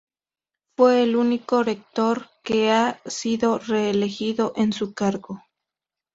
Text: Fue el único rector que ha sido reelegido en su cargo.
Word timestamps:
Fue 0.75 1.03
el 1.03 1.15
único 1.15 1.61
rector 1.61 2.27
que 2.43 2.71
ha 2.71 2.99
sido 3.05 3.59
reelegido 3.59 4.51
en 4.55 4.73
su 4.73 4.95
cargo. 4.95 5.43